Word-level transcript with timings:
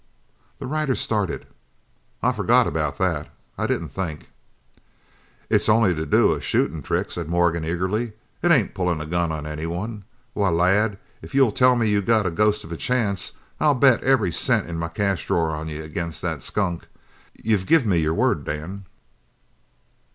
The 0.57 0.65
rider 0.65 0.95
started. 0.95 1.45
"I 2.23 2.31
forgot 2.31 2.65
about 2.65 2.97
that 2.97 3.27
I 3.55 3.67
didn't 3.67 3.89
think" 3.89 4.31
"It's 5.51 5.69
only 5.69 5.93
to 5.93 6.07
do 6.07 6.33
a 6.33 6.41
shootin' 6.41 6.81
trick," 6.81 7.11
said 7.11 7.29
Morgan 7.29 7.63
eagerly. 7.63 8.13
"It 8.41 8.49
ain't 8.49 8.73
pullin' 8.73 8.99
a 8.99 9.05
gun 9.05 9.31
on 9.31 9.45
any 9.45 9.67
one. 9.67 10.05
Why, 10.33 10.49
lad, 10.49 10.97
if 11.21 11.35
you'll 11.35 11.51
tell 11.51 11.75
me 11.75 11.87
you 11.87 12.01
got 12.01 12.25
a 12.25 12.31
ghost 12.31 12.63
of 12.63 12.71
a 12.71 12.77
chance, 12.77 13.33
I'll 13.59 13.75
bet 13.75 14.01
every 14.03 14.31
cent 14.31 14.67
in 14.67 14.79
my 14.79 14.89
cash 14.89 15.27
drawer 15.27 15.51
on 15.51 15.69
you 15.69 15.83
agin 15.83 16.09
that 16.23 16.41
skunk! 16.41 16.87
You've 17.43 17.67
give 17.67 17.85
me 17.85 17.99
your 17.99 18.15
word, 18.15 18.43
Dan." 18.43 18.85